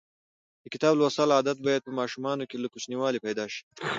[0.63, 3.61] د کتاب لوستلو عادت باید په ماشومانو کې له کوچنیوالي پیدا شي.